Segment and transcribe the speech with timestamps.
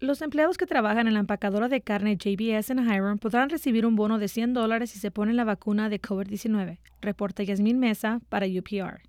[0.00, 3.96] Los empleados que trabajan en la empacadora de carne JBS en Hiram podrán recibir un
[3.96, 8.46] bono de 100 dólares si se ponen la vacuna de COVID-19, reporta Yasmín Mesa para
[8.46, 9.00] UPR.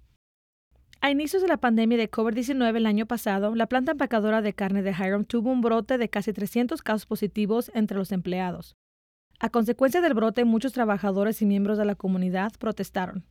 [1.01, 4.81] A inicios de la pandemia de COVID-19 el año pasado, la planta empacadora de carne
[4.81, 8.75] de Hiram tuvo un brote de casi 300 casos positivos entre los empleados.
[9.39, 13.25] A consecuencia del brote, muchos trabajadores y miembros de la comunidad protestaron.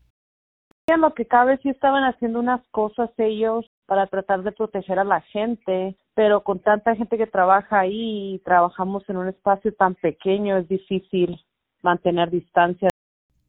[0.87, 5.05] En lo que cabe, sí estaban haciendo unas cosas ellos para tratar de proteger a
[5.05, 9.95] la gente, pero con tanta gente que trabaja ahí y trabajamos en un espacio tan
[9.95, 11.41] pequeño es difícil
[11.81, 12.91] mantener distancia.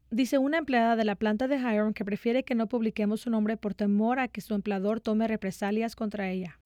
[0.09, 3.57] Dice una empleada de la planta de Hiram que prefiere que no publiquemos su nombre
[3.57, 6.57] por temor a que su empleador tome represalias contra ella.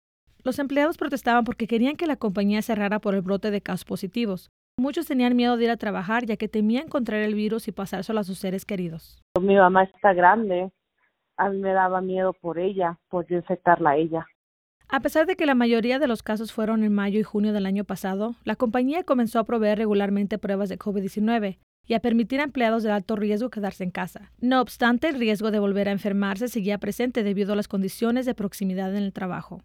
[0.45, 4.51] Los empleados protestaban porque querían que la compañía cerrara por el brote de casos positivos.
[4.79, 8.21] Muchos tenían miedo de ir a trabajar ya que temían encontrar el virus y pasárselo
[8.21, 9.23] a sus seres queridos.
[9.41, 10.71] Mi mamá está grande
[11.37, 14.27] a mí me daba miedo por ella, por yo infectarla a ella.
[14.89, 17.67] A pesar de que la mayoría de los casos fueron en mayo y junio del
[17.67, 22.45] año pasado, la compañía comenzó a proveer regularmente pruebas de COVID-19 y a permitir a
[22.45, 24.31] empleados de alto riesgo quedarse en casa.
[24.41, 28.35] No obstante, el riesgo de volver a enfermarse seguía presente debido a las condiciones de
[28.35, 29.63] proximidad en el trabajo.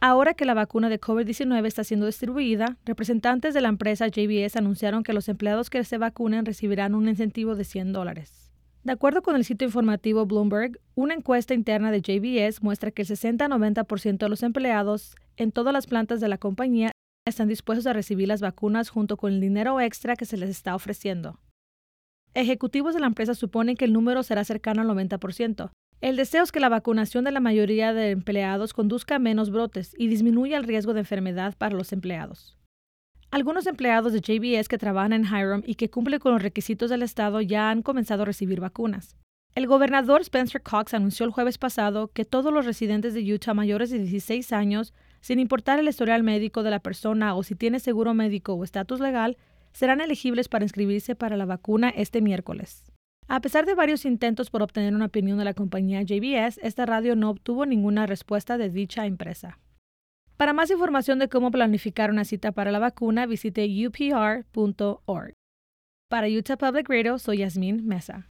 [0.00, 5.04] Ahora que la vacuna de COVID-19 está siendo distribuida, representantes de la empresa JBS anunciaron
[5.04, 8.41] que los empleados que se vacunen recibirán un incentivo de 100 dólares.
[8.84, 13.08] De acuerdo con el sitio informativo Bloomberg, una encuesta interna de JBS muestra que el
[13.08, 16.90] 60-90% de los empleados en todas las plantas de la compañía
[17.24, 20.74] están dispuestos a recibir las vacunas junto con el dinero extra que se les está
[20.74, 21.38] ofreciendo.
[22.34, 25.70] Ejecutivos de la empresa suponen que el número será cercano al 90%.
[26.00, 29.94] El deseo es que la vacunación de la mayoría de empleados conduzca a menos brotes
[29.96, 32.58] y disminuya el riesgo de enfermedad para los empleados.
[33.32, 37.02] Algunos empleados de JBS que trabajan en Hiram y que cumplen con los requisitos del
[37.02, 39.16] Estado ya han comenzado a recibir vacunas.
[39.54, 43.88] El gobernador Spencer Cox anunció el jueves pasado que todos los residentes de Utah mayores
[43.88, 48.12] de 16 años, sin importar el historial médico de la persona o si tiene seguro
[48.12, 49.38] médico o estatus legal,
[49.72, 52.84] serán elegibles para inscribirse para la vacuna este miércoles.
[53.28, 57.16] A pesar de varios intentos por obtener una opinión de la compañía JBS, esta radio
[57.16, 59.58] no obtuvo ninguna respuesta de dicha empresa.
[60.42, 65.34] Para más información de cómo planificar una cita para la vacuna, visite upr.org.
[66.10, 68.31] Para Utah Public Radio, soy Yasmin Mesa.